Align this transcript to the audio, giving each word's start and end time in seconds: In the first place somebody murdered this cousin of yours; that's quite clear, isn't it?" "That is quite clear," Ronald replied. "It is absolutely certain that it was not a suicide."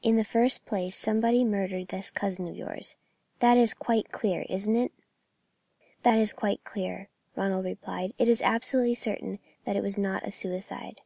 In 0.00 0.16
the 0.16 0.24
first 0.24 0.64
place 0.64 0.96
somebody 0.96 1.44
murdered 1.44 1.88
this 1.88 2.10
cousin 2.10 2.48
of 2.48 2.56
yours; 2.56 2.96
that's 3.38 3.74
quite 3.74 4.10
clear, 4.10 4.46
isn't 4.48 4.74
it?" 4.74 4.92
"That 6.04 6.16
is 6.16 6.32
quite 6.32 6.64
clear," 6.64 7.10
Ronald 7.36 7.66
replied. 7.66 8.14
"It 8.16 8.30
is 8.30 8.40
absolutely 8.40 8.94
certain 8.94 9.40
that 9.66 9.76
it 9.76 9.82
was 9.82 9.98
not 9.98 10.26
a 10.26 10.30
suicide." 10.30 11.02